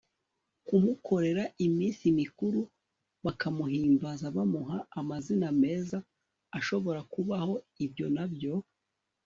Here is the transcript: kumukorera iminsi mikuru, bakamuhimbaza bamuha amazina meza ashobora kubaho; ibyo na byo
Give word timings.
kumukorera 0.65 1.43
iminsi 1.65 2.05
mikuru, 2.19 2.61
bakamuhimbaza 3.25 4.25
bamuha 4.35 4.77
amazina 4.99 5.47
meza 5.61 5.97
ashobora 6.57 7.01
kubaho; 7.13 7.53
ibyo 7.85 8.07
na 8.15 8.25
byo 8.33 8.53